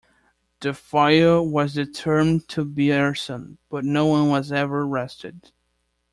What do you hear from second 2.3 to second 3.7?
to be arson,